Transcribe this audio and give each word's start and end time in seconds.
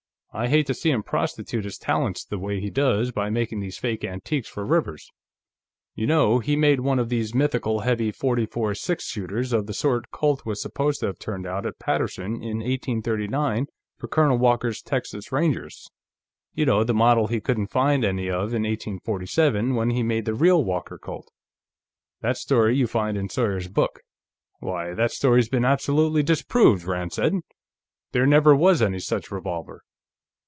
I 0.33 0.47
hate 0.47 0.65
to 0.67 0.73
see 0.73 0.91
him 0.91 1.03
prostitute 1.03 1.65
his 1.65 1.77
talents 1.77 2.23
the 2.23 2.39
way 2.39 2.61
he 2.61 2.69
does 2.69 3.11
by 3.11 3.29
making 3.29 3.59
these 3.59 3.77
fake 3.77 4.05
antiques 4.05 4.47
for 4.47 4.63
Rivers. 4.65 5.11
You 5.93 6.07
know, 6.07 6.39
he 6.39 6.55
made 6.55 6.79
one 6.79 6.99
of 6.99 7.09
these 7.09 7.35
mythical 7.35 7.81
heavy 7.81 8.13
.44 8.13 8.77
six 8.77 9.03
shooters 9.09 9.51
of 9.51 9.67
the 9.67 9.73
sort 9.73 10.09
Colt 10.09 10.45
was 10.45 10.61
supposed 10.61 11.01
to 11.01 11.07
have 11.07 11.19
turned 11.19 11.45
out 11.45 11.65
at 11.65 11.79
Paterson 11.79 12.35
in 12.35 12.59
1839 12.59 13.65
for 13.97 14.07
Colonel 14.07 14.37
Walker's 14.37 14.81
Texas 14.81 15.33
Rangers 15.33 15.89
you 16.53 16.65
know, 16.65 16.85
the 16.85 16.93
model 16.93 17.27
he 17.27 17.41
couldn't 17.41 17.67
find 17.67 18.05
any 18.05 18.27
of 18.27 18.53
in 18.53 18.63
1847, 18.63 19.75
when 19.75 19.89
he 19.89 20.01
made 20.01 20.23
the 20.23 20.33
real 20.33 20.63
Walker 20.63 20.97
Colt. 20.97 21.29
That 22.21 22.37
story 22.37 22.77
you 22.77 22.87
find 22.87 23.17
in 23.17 23.27
Sawyer's 23.27 23.67
book." 23.67 23.99
"Why, 24.61 24.93
that 24.93 25.11
story's 25.11 25.49
been 25.49 25.65
absolutely 25.65 26.23
disproved," 26.23 26.85
Rand 26.85 27.11
said. 27.11 27.33
"There 28.13 28.25
never 28.25 28.55
was 28.55 28.81
any 28.81 28.99
such 28.99 29.29
revolver." 29.29 29.83